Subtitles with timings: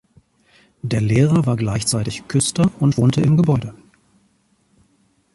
[0.81, 3.75] Der Lehrer war gleichzeitig Küster und wohnte im Gebäude.